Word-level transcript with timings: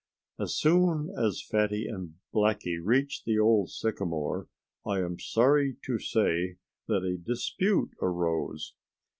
As 0.39 0.55
soon 0.55 1.11
as 1.15 1.43
Fatty 1.47 1.85
and 1.87 2.15
Blackie 2.33 2.83
reached 2.83 3.23
the 3.25 3.37
old 3.37 3.69
sycamore 3.69 4.47
I 4.83 4.97
am 4.99 5.19
sorry 5.19 5.77
to 5.85 5.99
say 5.99 6.55
that 6.87 7.03
a 7.03 7.19
dispute 7.23 7.91
arose. 8.01 8.73